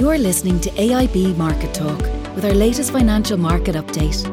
You're 0.00 0.16
listening 0.16 0.58
to 0.60 0.70
AIB 0.70 1.36
Market 1.36 1.74
Talk 1.74 2.00
with 2.34 2.46
our 2.46 2.54
latest 2.54 2.90
financial 2.90 3.36
market 3.36 3.74
update. 3.74 4.24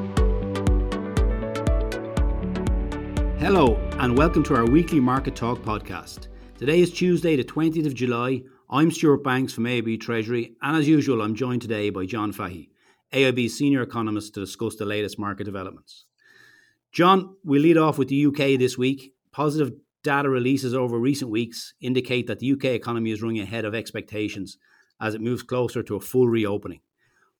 Hello, 3.37 3.75
and 3.99 4.17
welcome 4.17 4.43
to 4.43 4.55
our 4.55 4.65
weekly 4.65 5.01
Market 5.01 5.35
Talk 5.35 5.59
podcast. 5.63 6.29
Today 6.57 6.79
is 6.79 6.93
Tuesday, 6.93 7.35
the 7.35 7.43
20th 7.43 7.85
of 7.85 7.93
July. 7.93 8.43
I'm 8.69 8.91
Stuart 8.91 9.25
Banks 9.25 9.51
from 9.51 9.65
AIB 9.65 9.99
Treasury, 9.99 10.55
and 10.61 10.77
as 10.77 10.87
usual, 10.87 11.21
I'm 11.21 11.35
joined 11.35 11.63
today 11.63 11.89
by 11.89 12.05
John 12.05 12.31
Fahy, 12.31 12.69
AIB's 13.11 13.57
senior 13.57 13.81
economist, 13.81 14.35
to 14.35 14.39
discuss 14.39 14.77
the 14.77 14.85
latest 14.85 15.19
market 15.19 15.43
developments. 15.43 16.05
John, 16.93 17.35
we 17.43 17.59
lead 17.59 17.75
off 17.75 17.97
with 17.97 18.07
the 18.07 18.25
UK 18.27 18.57
this 18.57 18.77
week. 18.77 19.11
Positive 19.33 19.73
data 20.01 20.29
releases 20.29 20.73
over 20.73 20.97
recent 20.97 21.29
weeks 21.29 21.73
indicate 21.81 22.27
that 22.27 22.39
the 22.39 22.53
UK 22.53 22.63
economy 22.67 23.11
is 23.11 23.21
running 23.21 23.41
ahead 23.41 23.65
of 23.65 23.75
expectations 23.75 24.57
as 25.01 25.15
it 25.15 25.21
moves 25.21 25.43
closer 25.43 25.83
to 25.83 25.95
a 25.95 26.01
full 26.01 26.27
reopening. 26.27 26.81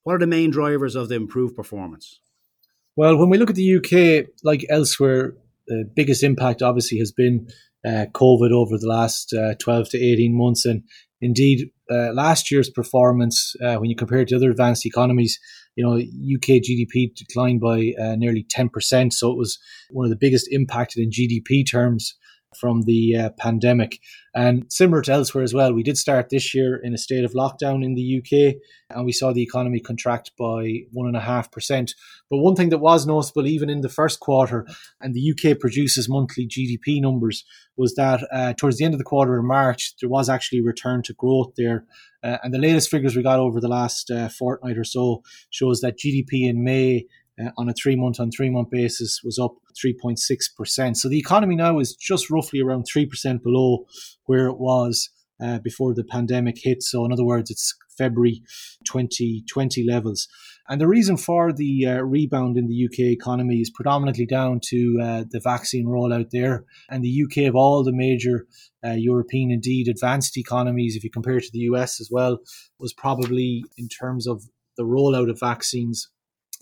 What 0.04 0.16
are 0.16 0.20
the 0.20 0.28
main 0.28 0.52
drivers 0.52 0.96
of 0.96 1.10
the 1.10 1.16
improved 1.16 1.56
performance? 1.56 2.20
Well, 2.96 3.18
when 3.18 3.30
we 3.30 3.38
look 3.38 3.50
at 3.50 3.56
the 3.56 3.76
UK, 3.76 4.30
like 4.44 4.66
elsewhere, 4.70 5.36
the 5.68 5.90
biggest 5.96 6.24
impact 6.24 6.62
obviously 6.62 6.98
has 7.00 7.12
been 7.12 7.48
uh, 7.86 8.06
COVID 8.14 8.52
over 8.52 8.78
the 8.78 8.88
last 8.88 9.34
uh, 9.34 9.56
12 9.60 9.90
to 9.90 9.98
18 9.98 10.36
months. 10.36 10.66
And 10.66 10.84
indeed, 11.22 11.70
uh, 11.92 12.14
last 12.14 12.52
year's 12.52 12.70
performance, 12.70 13.56
uh, 13.64 13.76
when 13.76 13.90
you 13.90 13.96
compare 13.96 14.20
it 14.22 14.30
to 14.30 14.36
other 14.36 14.50
advanced 14.50 14.86
economies, 14.86 15.40
you 15.76 15.86
know, 15.86 15.96
UK 15.96 16.62
GDP 16.62 17.14
declined 17.16 17.62
by 17.62 17.94
uh, 18.02 18.16
nearly 18.16 18.46
10%. 18.46 19.14
So 19.14 19.32
it 19.32 19.38
was 19.38 19.60
one 19.92 20.06
of 20.06 20.10
the 20.10 20.18
biggest 20.18 20.48
impacted 20.52 21.04
in 21.04 21.12
GDP 21.12 21.70
terms 21.70 22.16
from 22.60 22.84
the 22.84 23.16
uh, 23.16 23.30
pandemic. 23.38 24.00
And 24.34 24.66
similar 24.72 25.02
to 25.04 25.14
elsewhere 25.14 25.44
as 25.44 25.54
well, 25.54 25.74
we 25.74 25.84
did 25.84 25.98
start 25.98 26.30
this 26.30 26.54
year 26.54 26.76
in 26.76 26.94
a 26.94 26.98
state 26.98 27.24
of 27.24 27.34
lockdown 27.34 27.84
in 27.84 27.96
the 27.96 28.20
UK, 28.20 28.62
and 28.90 29.06
we 29.06 29.12
saw 29.12 29.34
the 29.34 29.42
economy 29.42 29.80
contract 29.80 30.32
by 30.38 30.86
1.5%. 30.96 31.94
But 32.30 32.38
one 32.38 32.56
thing 32.56 32.70
that 32.70 32.78
was 32.78 33.08
noticeable, 33.08 33.48
even 33.48 33.70
in 33.70 33.82
the 33.82 33.90
first 33.90 34.20
quarter, 34.20 34.68
and 35.02 35.14
the 35.14 35.32
UK 35.32 35.60
produces 35.60 36.08
monthly 36.08 36.48
GDP 36.48 37.02
numbers, 37.02 37.46
was 37.78 37.96
that 37.96 38.28
uh, 38.32 38.54
towards 38.54 38.78
the 38.78 38.86
end 38.86 38.94
of 38.94 39.00
the 39.00 39.04
quarter 39.04 39.40
in 39.40 39.48
March, 39.48 39.94
there 40.02 40.10
was 40.10 40.30
actually 40.30 40.60
a 40.60 40.64
return 40.64 41.02
to 41.04 41.14
growth 41.14 41.54
there. 41.58 41.86
Uh, 42.24 42.38
and 42.44 42.54
the 42.54 42.60
latest 42.60 42.90
figures 42.90 43.16
we 43.16 43.24
got 43.24 43.40
over 43.40 43.60
the 43.60 43.68
last 43.68 44.12
uh, 44.12 44.30
fortnight 44.30 44.78
or 44.78 44.84
so 44.84 45.24
shows 45.50 45.82
that 45.82 45.98
GDP 45.98 46.50
in 46.50 46.64
May 46.64 47.06
uh, 47.42 47.50
on 47.58 47.70
a 47.70 47.74
three 47.74 47.96
month 47.96 48.20
on 48.20 48.32
three 48.32 48.50
month 48.50 48.70
basis 48.70 49.22
was 49.24 49.40
up 49.40 49.56
3.6%. 49.84 50.98
So 50.98 51.10
the 51.10 51.20
economy 51.20 51.56
now 51.56 51.80
is 51.80 51.96
just 51.96 52.30
roughly 52.30 52.62
around 52.62 52.86
3% 52.94 53.44
below 53.44 53.86
where 54.26 54.48
it 54.48 54.60
was 54.60 55.10
uh, 55.42 55.60
before 55.60 55.94
the 55.94 56.04
pandemic 56.04 56.58
hit. 56.62 56.82
So, 56.84 57.06
in 57.06 57.12
other 57.12 57.24
words, 57.26 57.52
it's 57.52 57.76
February 57.98 58.42
2020 58.86 59.86
levels. 59.88 60.28
And 60.70 60.82
the 60.82 60.88
reason 60.88 61.16
for 61.16 61.54
the 61.54 61.86
uh, 61.86 62.02
rebound 62.02 62.58
in 62.58 62.68
the 62.68 62.86
UK 62.86 63.12
economy 63.12 63.62
is 63.62 63.70
predominantly 63.70 64.26
down 64.26 64.60
to 64.66 65.00
uh, 65.02 65.24
the 65.30 65.40
vaccine 65.40 65.86
rollout 65.86 66.32
there. 66.32 66.66
And 66.90 67.04
the 67.04 67.24
UK, 67.24 67.48
of 67.48 67.56
all 67.56 67.84
the 67.84 67.94
major 67.94 68.48
uh, 68.86 68.92
European, 68.92 69.50
indeed 69.52 69.88
advanced 69.88 70.38
economies, 70.38 70.96
if 70.96 71.04
you 71.04 71.10
compare 71.10 71.38
it 71.38 71.44
to 71.44 71.52
the 71.54 71.70
US 71.72 72.02
as 72.02 72.10
well, 72.12 72.40
was 72.80 72.94
probably 72.94 73.64
in 73.78 73.88
terms 73.88 74.28
of 74.28 74.44
the 74.76 74.84
rollout 74.84 75.30
of 75.30 75.40
vaccines 75.40 76.10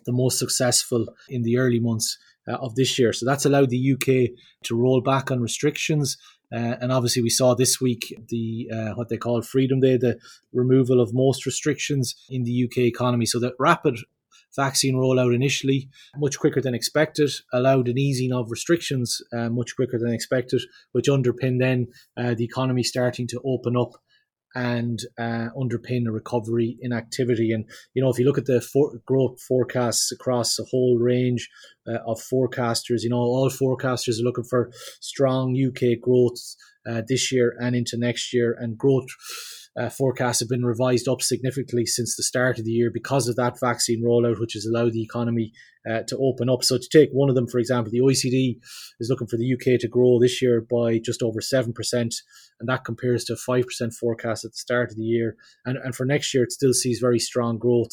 the 0.05 0.11
most 0.11 0.39
successful 0.39 1.05
in 1.29 1.43
the 1.43 1.57
early 1.57 1.79
months 1.79 2.17
uh, 2.47 2.53
of 2.53 2.75
this 2.75 2.97
year. 2.99 3.13
So 3.13 3.25
that's 3.25 3.45
allowed 3.45 3.69
the 3.69 3.93
UK 3.93 4.37
to 4.63 4.79
roll 4.79 5.01
back 5.01 5.31
on 5.31 5.41
restrictions. 5.41 6.17
Uh, 6.53 6.75
and 6.79 6.91
obviously, 6.91 7.21
we 7.21 7.29
saw 7.29 7.55
this 7.55 7.81
week 7.81 8.15
the 8.29 8.69
uh, 8.71 8.93
what 8.93 9.09
they 9.09 9.17
call 9.17 9.41
Freedom 9.41 9.79
Day, 9.79 9.97
the 9.97 10.19
removal 10.53 11.01
of 11.01 11.13
most 11.13 11.45
restrictions 11.45 12.15
in 12.29 12.43
the 12.43 12.65
UK 12.65 12.79
economy. 12.79 13.25
So 13.25 13.39
that 13.39 13.53
rapid 13.59 13.97
vaccine 14.55 14.95
rollout 14.95 15.35
initially, 15.35 15.89
much 16.17 16.39
quicker 16.39 16.61
than 16.61 16.73
expected, 16.73 17.29
allowed 17.51 17.87
an 17.87 17.97
easing 17.97 18.31
of 18.31 18.51
restrictions 18.51 19.21
uh, 19.33 19.49
much 19.49 19.75
quicker 19.75 19.97
than 19.99 20.13
expected, 20.13 20.61
which 20.93 21.09
underpinned 21.09 21.61
then 21.61 21.87
uh, 22.15 22.33
the 22.35 22.45
economy 22.45 22.83
starting 22.83 23.27
to 23.27 23.41
open 23.43 23.75
up 23.75 23.91
and 24.55 24.99
uh, 25.19 25.49
underpin 25.55 26.07
a 26.07 26.11
recovery 26.11 26.77
in 26.81 26.93
activity. 26.93 27.51
And 27.51 27.65
you 27.93 28.01
know, 28.01 28.09
if 28.09 28.17
you 28.17 28.25
look 28.25 28.37
at 28.37 28.45
the 28.45 28.61
for- 28.61 28.99
growth 29.05 29.41
forecasts 29.41 30.11
across 30.11 30.57
a 30.57 30.63
whole 30.63 30.97
range 30.97 31.49
uh, 31.87 31.99
of 32.07 32.19
forecasters, 32.19 33.03
you 33.03 33.09
know, 33.09 33.17
all 33.17 33.49
forecasters 33.49 34.19
are 34.19 34.23
looking 34.23 34.45
for 34.45 34.71
strong 35.01 35.55
UK 35.55 35.99
growth 36.01 36.39
uh, 36.87 37.01
this 37.07 37.31
year 37.31 37.55
and 37.59 37.75
into 37.75 37.97
next 37.97 38.33
year, 38.33 38.55
and 38.57 38.77
growth 38.77 39.07
uh, 39.77 39.89
forecasts 39.89 40.39
have 40.39 40.49
been 40.49 40.65
revised 40.65 41.07
up 41.07 41.21
significantly 41.21 41.85
since 41.85 42.15
the 42.15 42.23
start 42.23 42.57
of 42.57 42.65
the 42.65 42.71
year 42.71 42.89
because 42.89 43.27
of 43.27 43.35
that 43.35 43.59
vaccine 43.59 44.01
rollout, 44.03 44.39
which 44.39 44.53
has 44.53 44.65
allowed 44.65 44.93
the 44.93 45.03
economy 45.03 45.51
uh, 45.89 46.01
to 46.07 46.17
open 46.17 46.49
up. 46.49 46.63
So, 46.63 46.77
to 46.77 46.89
take 46.89 47.09
one 47.11 47.29
of 47.29 47.35
them, 47.35 47.47
for 47.47 47.59
example, 47.59 47.91
the 47.91 47.99
OECD 47.99 48.57
is 48.99 49.09
looking 49.09 49.27
for 49.27 49.37
the 49.37 49.53
UK 49.53 49.79
to 49.81 49.87
grow 49.87 50.17
this 50.19 50.41
year 50.41 50.61
by 50.61 50.99
just 50.99 51.21
over 51.21 51.39
7%, 51.41 51.73
and 51.93 52.69
that 52.69 52.85
compares 52.85 53.25
to 53.25 53.33
a 53.33 53.35
5% 53.35 53.93
forecast 53.93 54.45
at 54.45 54.51
the 54.51 54.57
start 54.57 54.91
of 54.91 54.97
the 54.97 55.03
year. 55.03 55.35
And, 55.65 55.77
and 55.77 55.93
for 55.93 56.05
next 56.05 56.33
year, 56.33 56.43
it 56.43 56.53
still 56.53 56.73
sees 56.73 56.99
very 56.99 57.19
strong 57.19 57.57
growth 57.57 57.91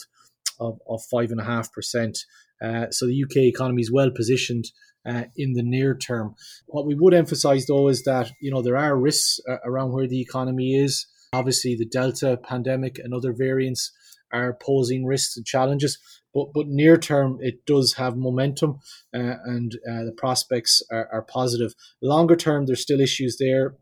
of, 0.60 0.78
of 0.88 1.00
5.5%. 1.12 2.19
Uh, 2.62 2.91
so, 2.91 3.06
the 3.06 3.25
UK 3.25 3.37
economy 3.38 3.82
is 3.82 3.93
well 3.93 4.10
positioned. 4.10 4.66
Uh, 5.04 5.25
in 5.37 5.54
the 5.54 5.64
near 5.64 5.97
term, 5.97 6.32
what 6.66 6.87
we 6.87 6.94
would 6.94 7.12
emphasise 7.12 7.66
though 7.66 7.88
is 7.88 8.04
that 8.04 8.31
you 8.41 8.53
know 8.53 8.62
there 8.62 8.76
are 8.76 8.97
risks 8.97 9.41
uh, 9.50 9.56
around 9.64 9.91
where 9.91 10.06
the 10.06 10.20
economy 10.20 10.76
is. 10.76 11.09
Obviously, 11.32 11.75
the 11.75 11.87
Delta 11.87 12.37
pandemic 12.37 12.98
and 12.98 13.15
other 13.15 13.32
variants 13.32 13.91
are 14.32 14.53
posing 14.54 15.04
risks 15.06 15.37
and 15.37 15.47
challenges. 15.47 15.98
But, 16.34 16.48
but 16.54 16.66
near 16.66 16.97
term, 16.97 17.38
it 17.41 17.66
does 17.66 17.94
have 17.94 18.16
momentum 18.16 18.81
uh, 19.15 19.37
and 19.44 19.75
uh, 19.88 20.04
the 20.04 20.15
prospects 20.16 20.82
are, 20.91 21.09
are 21.12 21.22
positive. 21.22 21.75
Longer 22.00 22.37
term, 22.37 22.66
there's 22.66 22.82
still 22.82 23.00
issues 23.00 23.37
there 23.38 23.76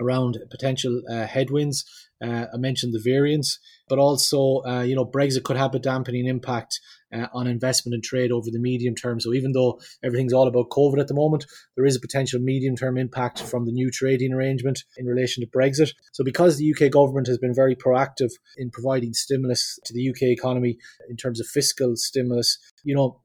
around 0.00 0.38
potential 0.50 1.02
uh, 1.10 1.26
headwinds. 1.26 1.84
Uh, 2.22 2.46
I 2.52 2.56
mentioned 2.56 2.92
the 2.92 3.02
variants, 3.02 3.58
but 3.88 3.98
also, 3.98 4.62
uh, 4.66 4.82
you 4.82 4.94
know, 4.94 5.06
Brexit 5.06 5.42
could 5.42 5.56
have 5.56 5.74
a 5.74 5.78
dampening 5.78 6.26
impact 6.26 6.80
uh, 7.12 7.26
on 7.32 7.46
investment 7.46 7.94
and 7.94 8.04
trade 8.04 8.30
over 8.30 8.50
the 8.50 8.58
medium 8.58 8.94
term. 8.94 9.20
So 9.20 9.32
even 9.32 9.52
though 9.52 9.80
everything's 10.02 10.32
all 10.32 10.46
about 10.46 10.68
COVID 10.70 11.00
at 11.00 11.08
the 11.08 11.14
moment, 11.14 11.46
there 11.76 11.86
is 11.86 11.96
a 11.96 12.00
potential 12.00 12.40
medium 12.40 12.76
term 12.76 12.98
impact 12.98 13.42
from 13.42 13.64
the 13.64 13.72
new 13.72 13.90
trading 13.90 14.32
arrangement 14.32 14.84
in 14.96 15.06
relation 15.06 15.42
to 15.42 15.50
Brexit. 15.50 15.92
So 16.12 16.22
because 16.22 16.56
the 16.56 16.74
UK 16.74 16.90
government 16.90 17.26
has 17.26 17.38
been 17.38 17.54
very 17.54 17.74
proactive 17.74 18.30
in 18.56 18.70
providing 18.70 19.14
stimulus 19.14 19.78
to 19.84 19.94
the 19.94 20.10
UK 20.10 20.22
economy 20.24 20.78
in 21.08 21.16
terms 21.16 21.40
of 21.40 21.46
fiscal 21.46 21.96
stimulus, 21.96 22.58
you 22.84 22.94
know, 22.94 23.20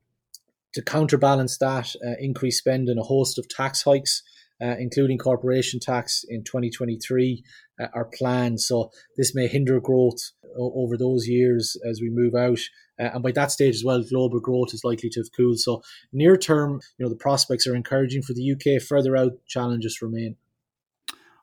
to 0.73 0.81
counterbalance 0.81 1.57
that, 1.57 1.95
uh, 2.05 2.15
increased 2.19 2.59
spend 2.59 2.89
and 2.89 2.99
a 2.99 3.03
host 3.03 3.37
of 3.37 3.47
tax 3.47 3.83
hikes 3.83 4.23
uh, 4.61 4.75
including 4.79 5.17
corporation 5.17 5.79
tax 5.79 6.23
in 6.27 6.43
2023, 6.43 7.43
uh, 7.79 7.87
are 7.93 8.09
planned. 8.13 8.61
So 8.61 8.91
this 9.17 9.35
may 9.35 9.47
hinder 9.47 9.79
growth 9.79 10.31
over 10.57 10.97
those 10.97 11.27
years 11.27 11.75
as 11.87 11.99
we 12.01 12.09
move 12.09 12.33
out. 12.35 12.59
Uh, 12.99 13.09
and 13.13 13.23
by 13.23 13.31
that 13.33 13.51
stage 13.51 13.75
as 13.75 13.83
well, 13.83 14.03
global 14.03 14.39
growth 14.39 14.73
is 14.73 14.83
likely 14.83 15.09
to 15.09 15.19
have 15.19 15.27
cooled. 15.35 15.59
So 15.59 15.81
near 16.13 16.37
term, 16.37 16.79
you 16.97 17.05
know, 17.05 17.09
the 17.09 17.17
prospects 17.17 17.67
are 17.67 17.75
encouraging 17.75 18.21
for 18.21 18.33
the 18.33 18.51
UK. 18.53 18.81
Further 18.81 19.17
out, 19.17 19.33
challenges 19.47 20.01
remain. 20.01 20.37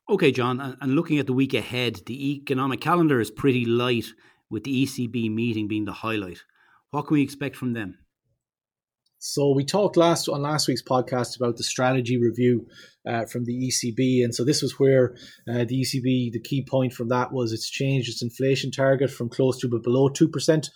Okay, 0.08 0.32
John, 0.32 0.76
and 0.80 0.94
looking 0.94 1.18
at 1.18 1.26
the 1.26 1.32
week 1.32 1.54
ahead, 1.54 2.00
the 2.06 2.32
economic 2.32 2.80
calendar 2.80 3.20
is 3.20 3.30
pretty 3.30 3.64
light 3.64 4.06
with 4.50 4.64
the 4.64 4.84
ECB 4.84 5.32
meeting 5.32 5.68
being 5.68 5.84
the 5.84 5.92
highlight. 5.92 6.42
What 6.90 7.06
can 7.06 7.14
we 7.14 7.22
expect 7.22 7.56
from 7.56 7.72
them? 7.72 7.98
So 9.24 9.52
we 9.52 9.64
talked 9.64 9.96
last 9.96 10.28
on 10.28 10.42
last 10.42 10.66
week's 10.66 10.82
podcast 10.82 11.36
about 11.36 11.56
the 11.56 11.62
strategy 11.62 12.18
review 12.18 12.66
uh, 13.06 13.24
from 13.26 13.44
the 13.44 13.68
ECB, 13.68 14.24
and 14.24 14.34
so 14.34 14.44
this 14.44 14.62
was 14.62 14.80
where 14.80 15.14
uh, 15.48 15.64
the 15.64 15.80
ECB 15.82 16.32
the 16.32 16.42
key 16.42 16.66
point 16.68 16.92
from 16.92 17.06
that 17.10 17.32
was 17.32 17.52
it's 17.52 17.70
changed 17.70 18.08
its 18.08 18.20
inflation 18.20 18.72
target 18.72 19.12
from 19.12 19.28
close 19.28 19.60
to 19.60 19.68
but 19.68 19.84
below 19.84 20.08
two 20.08 20.26
percent 20.26 20.70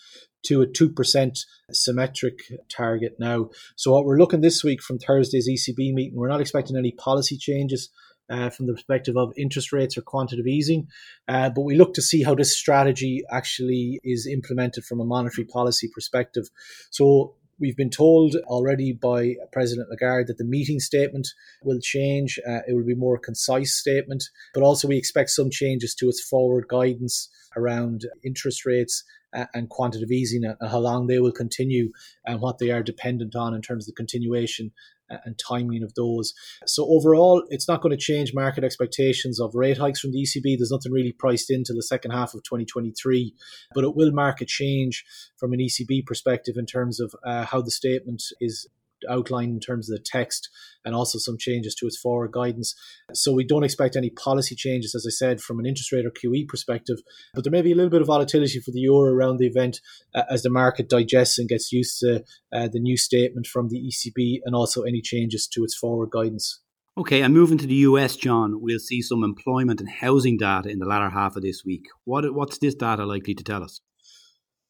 to 0.44 0.62
a 0.62 0.66
two 0.68 0.88
percent 0.88 1.40
symmetric 1.72 2.38
target 2.68 3.16
now. 3.18 3.50
So 3.74 3.90
what 3.90 4.04
we're 4.04 4.16
looking 4.16 4.42
this 4.42 4.62
week 4.62 4.80
from 4.80 5.00
Thursday's 5.00 5.50
ECB 5.50 5.92
meeting, 5.92 6.14
we're 6.14 6.28
not 6.28 6.40
expecting 6.40 6.76
any 6.76 6.92
policy 6.92 7.36
changes. 7.36 7.90
Uh, 8.28 8.50
from 8.50 8.66
the 8.66 8.72
perspective 8.72 9.16
of 9.16 9.32
interest 9.36 9.72
rates 9.72 9.96
or 9.96 10.02
quantitative 10.02 10.48
easing. 10.48 10.88
Uh, 11.28 11.48
but 11.48 11.60
we 11.60 11.76
look 11.76 11.94
to 11.94 12.02
see 12.02 12.24
how 12.24 12.34
this 12.34 12.58
strategy 12.58 13.22
actually 13.30 14.00
is 14.02 14.26
implemented 14.26 14.84
from 14.84 14.98
a 14.98 15.04
monetary 15.04 15.46
policy 15.46 15.88
perspective. 15.94 16.42
So 16.90 17.36
We've 17.58 17.76
been 17.76 17.90
told 17.90 18.36
already 18.44 18.92
by 18.92 19.36
President 19.50 19.88
Lagarde 19.90 20.26
that 20.26 20.36
the 20.36 20.44
meeting 20.44 20.78
statement 20.78 21.28
will 21.62 21.80
change. 21.80 22.38
Uh, 22.46 22.60
it 22.68 22.74
will 22.74 22.84
be 22.84 22.94
more 22.94 23.18
concise 23.18 23.74
statement, 23.74 24.24
but 24.52 24.62
also 24.62 24.88
we 24.88 24.98
expect 24.98 25.30
some 25.30 25.50
changes 25.50 25.94
to 25.94 26.08
its 26.08 26.22
forward 26.22 26.68
guidance 26.68 27.30
around 27.56 28.02
interest 28.22 28.66
rates 28.66 29.02
uh, 29.34 29.46
and 29.54 29.70
quantitative 29.70 30.10
easing 30.10 30.44
and 30.44 30.56
how 30.70 30.78
long 30.78 31.06
they 31.06 31.18
will 31.18 31.32
continue 31.32 31.90
and 32.26 32.40
what 32.40 32.58
they 32.58 32.70
are 32.70 32.82
dependent 32.82 33.34
on 33.34 33.54
in 33.54 33.62
terms 33.62 33.84
of 33.84 33.86
the 33.86 33.96
continuation 33.96 34.70
and 35.08 35.38
timing 35.38 35.82
of 35.82 35.94
those. 35.94 36.34
So 36.66 36.86
overall, 36.88 37.44
it's 37.48 37.68
not 37.68 37.80
going 37.80 37.96
to 37.96 38.02
change 38.02 38.34
market 38.34 38.64
expectations 38.64 39.40
of 39.40 39.54
rate 39.54 39.78
hikes 39.78 40.00
from 40.00 40.12
the 40.12 40.22
ECB. 40.22 40.56
There's 40.56 40.70
nothing 40.70 40.92
really 40.92 41.12
priced 41.12 41.50
into 41.50 41.72
the 41.72 41.82
second 41.82 42.10
half 42.10 42.34
of 42.34 42.42
2023, 42.42 43.34
but 43.74 43.84
it 43.84 43.94
will 43.94 44.12
mark 44.12 44.40
a 44.40 44.46
change 44.46 45.04
from 45.36 45.52
an 45.52 45.60
ECB 45.60 46.04
perspective 46.06 46.56
in 46.56 46.66
terms 46.66 47.00
of 47.00 47.14
uh, 47.24 47.44
how 47.44 47.62
the 47.62 47.70
statement 47.70 48.22
is 48.40 48.68
outlined 49.08 49.52
in 49.52 49.60
terms 49.60 49.90
of 49.90 49.96
the 49.96 50.04
text 50.04 50.48
and 50.84 50.94
also 50.94 51.18
some 51.18 51.36
changes 51.38 51.74
to 51.74 51.86
its 51.86 51.98
forward 51.98 52.32
guidance. 52.32 52.74
So 53.12 53.32
we 53.32 53.44
don't 53.44 53.64
expect 53.64 53.96
any 53.96 54.10
policy 54.10 54.54
changes, 54.54 54.94
as 54.94 55.04
I 55.06 55.10
said, 55.10 55.40
from 55.40 55.58
an 55.58 55.66
interest 55.66 55.92
rate 55.92 56.06
or 56.06 56.10
QE 56.10 56.46
perspective. 56.48 56.98
But 57.34 57.44
there 57.44 57.50
may 57.50 57.62
be 57.62 57.72
a 57.72 57.74
little 57.74 57.90
bit 57.90 58.00
of 58.00 58.06
volatility 58.06 58.60
for 58.60 58.70
the 58.70 58.80
euro 58.80 59.12
around 59.12 59.38
the 59.38 59.46
event 59.46 59.80
uh, 60.14 60.22
as 60.30 60.42
the 60.42 60.50
market 60.50 60.88
digests 60.88 61.38
and 61.38 61.48
gets 61.48 61.72
used 61.72 61.98
to 62.00 62.24
uh, 62.52 62.68
the 62.72 62.80
new 62.80 62.96
statement 62.96 63.46
from 63.46 63.68
the 63.68 63.80
ECB 63.80 64.40
and 64.44 64.54
also 64.54 64.82
any 64.82 65.00
changes 65.00 65.46
to 65.48 65.64
its 65.64 65.76
forward 65.76 66.10
guidance. 66.10 66.60
Okay, 66.98 67.20
and 67.20 67.34
moving 67.34 67.58
to 67.58 67.66
the 67.66 67.74
US, 67.74 68.16
John, 68.16 68.62
we'll 68.62 68.78
see 68.78 69.02
some 69.02 69.22
employment 69.22 69.80
and 69.80 69.90
housing 69.90 70.38
data 70.38 70.70
in 70.70 70.78
the 70.78 70.86
latter 70.86 71.10
half 71.10 71.36
of 71.36 71.42
this 71.42 71.62
week. 71.62 71.84
What, 72.04 72.32
what's 72.34 72.56
this 72.56 72.74
data 72.74 73.04
likely 73.04 73.34
to 73.34 73.44
tell 73.44 73.62
us? 73.62 73.82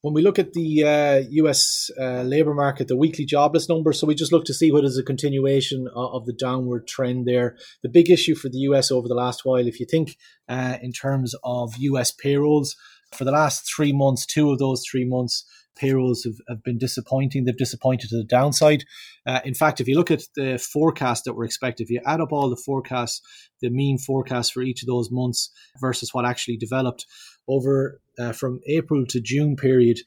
When 0.01 0.13
we 0.13 0.21
look 0.21 0.37
at 0.37 0.53
the 0.53 0.83
uh, 0.83 1.27
US 1.29 1.89
uh, 1.99 2.21
labour 2.21 2.53
market, 2.53 2.87
the 2.87 2.97
weekly 2.97 3.25
jobless 3.25 3.67
number, 3.67 3.93
so 3.93 4.07
we 4.07 4.15
just 4.15 4.31
look 4.31 4.45
to 4.45 4.53
see 4.53 4.71
what 4.71 4.85
is 4.85 4.97
a 4.97 5.03
continuation 5.03 5.87
of, 5.95 6.21
of, 6.21 6.25
the 6.25 6.33
downward 6.33 6.87
trend 6.87 7.27
there. 7.27 7.57
The 7.83 7.89
big 7.89 8.09
issue 8.09 8.35
for 8.35 8.49
the 8.49 8.59
US 8.59 8.91
over 8.91 9.07
the 9.07 9.15
last 9.15 9.41
while, 9.43 9.67
if 9.67 9.79
you 9.79 9.85
think 9.89 10.17
uh, 10.47 10.77
in 10.81 10.91
terms 10.91 11.35
of 11.43 11.75
US 11.77 12.11
payrolls, 12.11 12.75
for 13.13 13.23
the 13.23 13.31
last 13.31 13.69
three 13.73 13.93
months, 13.93 14.25
two 14.25 14.51
of 14.51 14.59
those 14.59 14.83
three 14.89 15.05
months, 15.05 15.45
payrolls 15.77 16.23
have, 16.23 16.35
have 16.49 16.63
been 16.63 16.77
disappointing. 16.77 17.45
They've 17.45 17.57
disappointed 17.57 18.09
to 18.09 18.17
the 18.17 18.23
downside. 18.23 18.83
Uh, 19.25 19.39
in 19.45 19.53
fact, 19.53 19.79
if 19.79 19.87
you 19.87 19.95
look 19.95 20.11
at 20.11 20.23
the 20.35 20.57
forecast 20.57 21.25
that 21.25 21.33
we're 21.33 21.45
expecting, 21.45 21.85
if 21.85 21.89
you 21.89 22.01
add 22.05 22.21
up 22.21 22.31
all 22.31 22.49
the 22.49 22.61
forecasts, 22.65 23.21
the 23.61 23.69
mean 23.69 23.97
forecast 23.97 24.53
for 24.53 24.61
each 24.61 24.83
of 24.83 24.87
those 24.87 25.09
months 25.11 25.51
versus 25.79 26.13
what 26.13 26.25
actually 26.25 26.57
developed 26.57 27.05
over 27.47 28.01
uh, 28.19 28.31
from 28.31 28.59
April 28.67 29.05
to 29.07 29.21
June 29.21 29.55
period, 29.55 29.99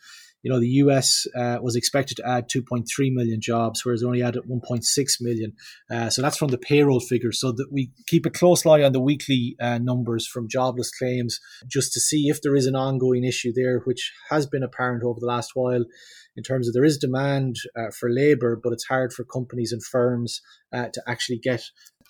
you 0.43 0.51
know, 0.51 0.59
the 0.59 0.69
US 0.69 1.27
uh, 1.37 1.59
was 1.61 1.77
expected 1.77 2.17
to 2.17 2.27
add 2.27 2.49
2.3 2.49 2.85
million 3.13 3.41
jobs, 3.41 3.85
whereas 3.85 4.03
it 4.03 4.07
only 4.07 4.23
added 4.23 4.45
1.6 4.49 5.09
million. 5.21 5.53
Uh, 5.91 6.09
so 6.09 6.23
that's 6.23 6.39
from 6.39 6.49
the 6.49 6.59
payroll 6.59 7.01
figures. 7.01 7.39
So 7.41 7.53
that 7.53 7.69
we 7.71 7.93
keep 8.07 8.25
a 8.25 8.31
close 8.31 8.65
eye 8.65 8.83
on 8.83 8.93
the 8.93 9.01
weekly 9.01 9.57
uh, 9.61 9.79
numbers 9.79 10.27
from 10.27 10.49
jobless 10.49 10.91
claims 10.91 11.41
just 11.67 11.93
to 11.93 12.01
see 12.01 12.29
if 12.29 12.41
there 12.41 12.57
is 12.57 12.67
an 12.67 12.75
ongoing 12.75 13.25
issue 13.25 13.53
there, 13.55 13.81
which 13.81 14.13
has 14.31 14.47
been 14.47 14.63
apparent 14.63 15.05
over 15.05 15.21
the 15.21 15.27
last 15.27 15.51
while 15.55 15.85
in 16.37 16.43
terms 16.43 16.69
of 16.69 16.75
there 16.75 16.85
is 16.85 16.97
demand 16.97 17.57
uh, 17.77 17.91
for 17.91 18.11
labour, 18.11 18.59
but 18.63 18.73
it's 18.73 18.87
hard 18.87 19.13
for 19.13 19.25
companies 19.25 19.73
and 19.73 19.85
firms 19.85 20.41
uh, 20.73 20.89
to 20.93 21.03
actually 21.07 21.39
get 21.39 21.63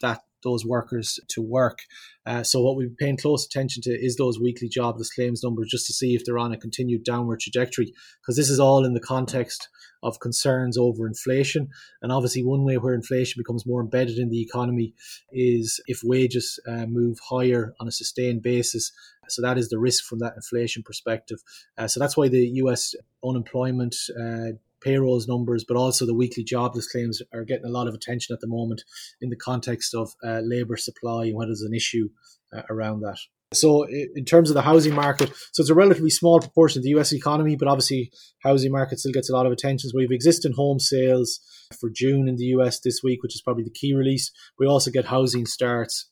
that 0.03 0.21
those 0.43 0.65
workers 0.65 1.19
to 1.29 1.43
work. 1.43 1.79
Uh, 2.27 2.43
so 2.43 2.61
what 2.61 2.77
we've 2.77 2.89
been 2.89 3.07
paying 3.07 3.17
close 3.17 3.47
attention 3.47 3.83
to 3.83 3.91
is 3.91 4.17
those 4.17 4.39
weekly 4.39 4.69
jobless 4.69 5.13
claims 5.13 5.43
numbers 5.43 5.69
just 5.71 5.87
to 5.87 5.93
see 5.93 6.15
if 6.15 6.25
they're 6.25 6.39
on 6.39 6.53
a 6.53 6.59
continued 6.59 7.05
downward 7.05 7.41
trajectory 7.41 7.93
because 8.21 8.37
this 8.37 8.51
is 8.51 8.61
all 8.61 8.85
in 8.85 8.95
the 8.95 9.01
context 9.01 9.69
of 10.03 10.21
concerns 10.21 10.79
over 10.79 11.07
inflation. 11.07 11.69
And 12.03 12.13
obviously 12.13 12.43
one 12.43 12.65
way 12.65 12.79
where 12.79 12.95
inflation 12.95 13.41
becomes 13.41 13.67
more 13.67 13.81
embedded 13.81 14.19
in 14.19 14.31
the 14.31 14.41
economy 14.41 14.95
is 15.33 15.81
if 15.87 16.01
wages 16.03 16.59
uh, 16.67 16.87
move 16.87 17.19
higher 17.29 17.75
on 17.81 17.89
a 17.89 17.93
sustained 17.93 18.43
basis. 18.43 18.93
So 19.29 19.43
that 19.43 19.59
is 19.59 19.69
the 19.69 19.79
risk 19.79 20.05
from 20.05 20.19
that 20.21 20.35
inflation 20.37 20.83
perspective. 20.83 21.39
Uh, 21.77 21.89
so 21.89 22.01
that's 22.01 22.17
why 22.17 22.29
the 22.29 22.49
US 22.65 22.95
unemployment 23.25 23.95
uh, 24.19 24.53
payrolls 24.81 25.29
numbers, 25.29 25.65
but 25.67 25.77
also 25.77 26.07
the 26.07 26.15
weekly 26.15 26.45
jobless 26.45 26.91
claims 26.91 27.21
are 27.33 27.45
getting 27.45 27.67
a 27.67 27.71
lot 27.71 27.89
of 27.89 27.95
attention 27.95 28.35
at 28.35 28.41
the 28.41 28.49
moment 28.49 28.83
in 29.21 29.31
the 29.31 29.37
context 29.37 29.95
of 29.95 30.13
uh, 30.25 30.41
labour 30.43 30.77
supply 30.77 31.27
and 31.27 31.35
what 31.35 31.49
is 31.49 31.63
an 31.63 31.75
issue 31.75 32.09
uh, 32.53 32.63
around 32.71 33.01
that. 33.01 33.19
So, 33.53 33.85
in 33.85 34.25
terms 34.25 34.49
of 34.49 34.55
the 34.55 34.63
housing 34.63 34.95
market, 34.95 35.29
so 35.53 35.63
it's 35.63 35.71
a 35.71 35.75
relatively 35.75 36.11
small 36.11 36.39
proportion 36.39 36.79
of 36.79 36.85
the 36.85 36.91
US 36.91 37.13
economy, 37.13 37.57
but 37.57 37.67
obviously, 37.67 38.13
housing 38.45 38.71
market 38.71 39.01
still 39.01 39.11
gets 39.11 39.29
a 39.29 39.33
lot 39.33 39.45
of 39.45 39.51
attention. 39.51 39.91
So, 39.91 39.97
we 39.97 40.05
have 40.05 40.13
existing 40.13 40.53
home 40.53 40.79
sales 40.79 41.41
for 41.81 41.91
June 41.91 42.29
in 42.29 42.37
the 42.37 42.45
US 42.57 42.79
this 42.79 43.01
week, 43.03 43.25
which 43.25 43.35
is 43.35 43.43
probably 43.43 43.65
the 43.65 43.71
key 43.71 43.93
release. 43.93 44.31
We 44.59 44.67
also 44.67 44.93
get 44.93 45.07
housing 45.07 45.47
starts 45.47 46.10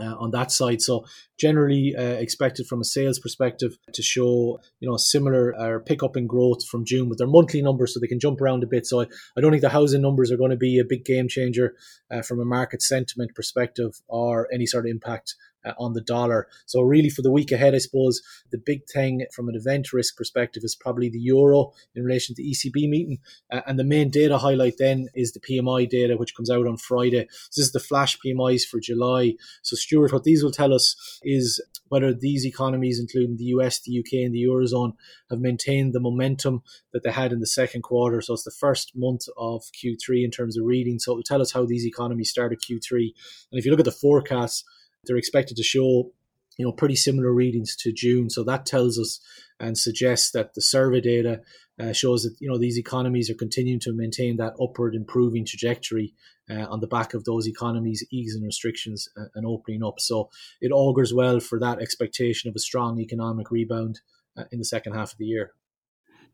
uh, 0.00 0.16
on 0.18 0.30
that 0.32 0.50
side. 0.50 0.82
So 0.82 1.04
generally 1.38 1.94
uh, 1.96 2.02
expected 2.02 2.66
from 2.66 2.80
a 2.80 2.84
sales 2.84 3.18
perspective 3.18 3.72
to 3.92 4.02
show 4.02 4.60
you 4.80 4.88
know 4.88 4.96
similar 4.96 5.54
uh, 5.54 5.78
pick 5.84 6.02
up 6.02 6.16
in 6.16 6.26
growth 6.26 6.66
from 6.66 6.84
June 6.84 7.08
with 7.08 7.18
their 7.18 7.26
monthly 7.26 7.62
numbers, 7.62 7.94
so 7.94 8.00
they 8.00 8.06
can 8.06 8.20
jump 8.20 8.40
around 8.40 8.62
a 8.62 8.66
bit. 8.66 8.86
So 8.86 9.00
I, 9.00 9.06
I 9.36 9.40
don't 9.40 9.50
think 9.50 9.62
the 9.62 9.68
housing 9.68 10.02
numbers 10.02 10.30
are 10.30 10.36
going 10.36 10.50
to 10.50 10.56
be 10.56 10.78
a 10.78 10.84
big 10.84 11.04
game 11.04 11.28
changer 11.28 11.74
uh, 12.10 12.22
from 12.22 12.40
a 12.40 12.44
market 12.44 12.82
sentiment 12.82 13.34
perspective 13.34 14.00
or 14.08 14.48
any 14.52 14.66
sort 14.66 14.86
of 14.86 14.90
impact 14.90 15.34
uh, 15.64 15.72
on 15.78 15.92
the 15.92 16.00
dollar. 16.00 16.48
So 16.66 16.80
really 16.80 17.10
for 17.10 17.22
the 17.22 17.30
week 17.30 17.52
ahead, 17.52 17.74
I 17.74 17.78
suppose 17.78 18.20
the 18.50 18.58
big 18.58 18.82
thing 18.92 19.26
from 19.34 19.48
an 19.48 19.54
event 19.54 19.92
risk 19.92 20.16
perspective 20.16 20.62
is 20.64 20.76
probably 20.76 21.08
the 21.08 21.18
euro 21.18 21.72
in 21.94 22.04
relation 22.04 22.34
to 22.36 22.42
ECB 22.42 22.88
meeting. 22.88 23.18
Uh, 23.52 23.60
and 23.66 23.78
the 23.78 23.84
main 23.84 24.10
data 24.10 24.38
highlight 24.38 24.74
then 24.78 25.08
is 25.14 25.32
the 25.32 25.40
PMI 25.40 25.88
data, 25.88 26.16
which 26.16 26.34
comes 26.34 26.50
out 26.50 26.66
on 26.66 26.76
Friday. 26.76 27.26
So 27.50 27.60
this 27.60 27.66
is 27.66 27.72
the 27.72 27.80
flash 27.80 28.18
PMIs 28.24 28.62
for 28.62 28.80
July. 28.80 29.34
So 29.62 29.76
Stuart, 29.76 30.12
what 30.12 30.24
these 30.24 30.42
will 30.42 30.52
tell 30.52 30.72
us 30.72 30.96
is 31.22 31.60
whether 31.88 32.14
these 32.14 32.46
economies, 32.46 33.00
including 33.00 33.36
the 33.36 33.50
US, 33.56 33.80
the 33.80 33.98
UK, 33.98 34.24
and 34.24 34.34
the 34.34 34.44
Eurozone, 34.44 34.92
have 35.28 35.40
maintained 35.40 35.92
the 35.92 36.00
momentum 36.00 36.62
that 36.92 37.02
they 37.02 37.10
had 37.10 37.32
in 37.32 37.40
the 37.40 37.46
second 37.46 37.82
quarter. 37.82 38.20
So 38.20 38.34
it's 38.34 38.44
the 38.44 38.50
first 38.50 38.92
month 38.94 39.22
of 39.36 39.62
Q3 39.82 40.24
in 40.24 40.30
terms 40.30 40.56
of 40.56 40.64
reading. 40.64 40.98
So 40.98 41.12
it 41.12 41.16
will 41.16 41.22
tell 41.24 41.42
us 41.42 41.52
how 41.52 41.66
these 41.66 41.84
economies 41.84 42.30
started 42.30 42.60
Q3. 42.60 43.12
And 43.50 43.58
if 43.58 43.64
you 43.64 43.70
look 43.70 43.80
at 43.80 43.84
the 43.84 43.92
forecasts, 43.92 44.64
they're 45.04 45.16
expected 45.16 45.56
to 45.56 45.62
show 45.62 46.12
you 46.58 46.66
know 46.66 46.72
pretty 46.72 46.96
similar 46.96 47.32
readings 47.32 47.76
to 47.76 47.92
June. 47.92 48.28
So 48.30 48.44
that 48.44 48.66
tells 48.66 48.98
us 48.98 49.20
and 49.58 49.76
suggests 49.76 50.30
that 50.32 50.54
the 50.54 50.62
survey 50.62 51.00
data 51.00 51.40
uh, 51.80 51.92
shows 51.92 52.22
that 52.24 52.36
you 52.40 52.48
know 52.48 52.58
these 52.58 52.78
economies 52.78 53.30
are 53.30 53.34
continuing 53.34 53.80
to 53.80 53.92
maintain 53.92 54.36
that 54.36 54.54
upward 54.60 54.94
improving 54.94 55.46
trajectory 55.46 56.14
uh, 56.50 56.66
on 56.68 56.80
the 56.80 56.86
back 56.86 57.14
of 57.14 57.24
those 57.24 57.46
economies 57.46 58.04
easing 58.10 58.42
restrictions 58.42 59.08
uh, 59.18 59.24
and 59.34 59.46
opening 59.46 59.82
up. 59.82 60.00
So 60.00 60.28
it 60.60 60.72
augurs 60.72 61.14
well 61.14 61.40
for 61.40 61.58
that 61.60 61.80
expectation 61.80 62.48
of 62.50 62.56
a 62.56 62.60
strong 62.60 62.98
economic 63.00 63.50
rebound 63.50 64.00
uh, 64.36 64.44
in 64.52 64.58
the 64.58 64.64
second 64.64 64.94
half 64.94 65.12
of 65.12 65.18
the 65.18 65.26
year. 65.26 65.52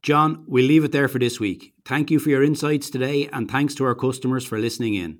John, 0.02 0.44
we'll 0.46 0.66
leave 0.66 0.84
it 0.84 0.92
there 0.92 1.08
for 1.08 1.18
this 1.18 1.40
week. 1.40 1.72
Thank 1.84 2.10
you 2.10 2.18
for 2.18 2.30
your 2.30 2.42
insights 2.42 2.90
today, 2.90 3.28
and 3.32 3.50
thanks 3.50 3.74
to 3.76 3.84
our 3.84 3.94
customers 3.94 4.44
for 4.44 4.58
listening 4.58 4.94
in. 4.94 5.18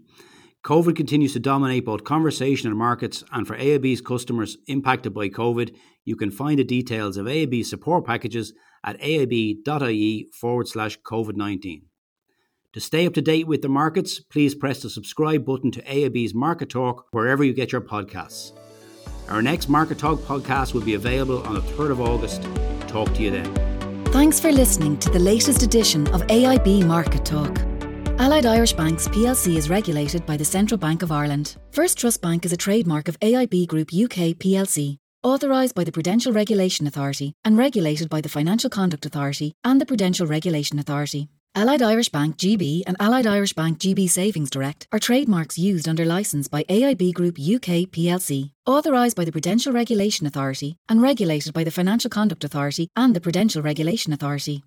COVID 0.66 0.96
continues 0.96 1.32
to 1.32 1.38
dominate 1.38 1.84
both 1.84 2.02
conversation 2.02 2.68
and 2.68 2.76
markets, 2.76 3.22
and 3.30 3.46
for 3.46 3.56
AIB's 3.56 4.00
customers 4.00 4.58
impacted 4.66 5.14
by 5.14 5.28
COVID, 5.28 5.72
you 6.04 6.16
can 6.16 6.32
find 6.32 6.58
the 6.58 6.64
details 6.64 7.16
of 7.16 7.26
AIB's 7.26 7.70
support 7.70 8.04
packages 8.04 8.52
at 8.82 9.00
aib.ie 9.00 10.26
forward 10.32 10.66
slash 10.66 10.99
COVID 11.02 11.37
19. 11.37 11.82
To 12.73 12.80
stay 12.80 13.06
up 13.06 13.14
to 13.14 13.23
date 13.23 13.46
with 13.46 13.62
the 13.62 13.68
markets, 13.68 14.18
please 14.18 14.56
press 14.56 14.82
the 14.82 14.90
subscribe 14.90 15.46
button 15.46 15.70
to 15.70 15.82
AIB's 15.82 16.35
Market 16.35 16.68
Talk 16.68 17.06
wherever 17.12 17.44
you 17.44 17.54
get 17.54 17.70
your 17.70 17.80
podcasts. 17.80 18.50
Our 19.28 19.42
next 19.42 19.68
Market 19.68 20.00
Talk 20.00 20.18
podcast 20.18 20.75
will 20.75 20.80
be 20.80 20.94
available 20.94 21.44
on 21.44 21.54
the 21.54 21.61
3rd 21.61 21.92
of 21.92 22.00
August. 22.00 22.42
Talk 22.88 23.14
to 23.14 23.23
you 23.23 23.30
then. 23.30 24.04
Thanks 24.06 24.40
for 24.40 24.50
listening 24.50 24.99
to 24.99 25.11
the 25.11 25.20
latest 25.20 25.62
edition 25.62 26.08
of 26.08 26.23
AIB 26.23 26.85
Market 26.87 27.25
Talk. 27.25 27.56
Allied 28.18 28.46
Irish 28.46 28.73
Banks 28.73 29.08
plc 29.08 29.54
is 29.54 29.68
regulated 29.68 30.25
by 30.25 30.38
the 30.38 30.44
Central 30.44 30.78
Bank 30.78 31.02
of 31.02 31.12
Ireland. 31.12 31.56
First 31.70 31.99
Trust 31.99 32.23
Bank 32.23 32.46
is 32.46 32.52
a 32.52 32.56
trademark 32.56 33.08
of 33.08 33.20
AIB 33.20 33.68
Group 33.68 33.88
UK 33.92 34.32
plc, 34.38 34.96
authorised 35.23 35.75
by 35.75 35.85
the 35.85 35.92
Prudential 35.92 36.32
Regulation 36.32 36.87
Authority 36.87 37.35
and 37.44 37.58
regulated 37.58 38.08
by 38.08 38.23
the 38.23 38.30
Financial 38.30 38.70
Conduct 38.70 39.04
Authority 39.04 39.52
and 39.64 39.78
the 39.78 39.85
Prudential 39.85 40.26
Regulation 40.26 40.78
Authority. 40.78 41.28
Allied 41.54 41.82
Irish 41.82 42.08
Bank 42.08 42.38
GB 42.38 42.85
and 42.87 42.96
Allied 43.00 43.26
Irish 43.26 43.52
Bank 43.52 43.78
GB 43.78 44.08
Savings 44.08 44.49
Direct 44.49 44.88
are 44.92 44.99
trademarks 44.99 45.58
used 45.58 45.87
under 45.87 46.06
licence 46.06 46.49
by 46.49 46.64
AIB 46.64 47.12
Group 47.12 47.38
UK 47.38 47.85
plc, 47.92 48.50
authorised 48.64 49.16
by 49.16 49.26
the 49.26 49.32
Prudential 49.32 49.75
Regulation 49.75 50.26
Authority 50.26 50.78
and 50.88 51.02
regulated 51.02 51.52
by 51.52 51.64
the 51.64 51.70
Financial 51.70 52.08
Conduct 52.08 52.44
Authority 52.44 52.88
and 52.96 53.14
the 53.14 53.20
Prudential 53.20 53.61
Regulation 53.61 54.14
Authority. 54.14 54.64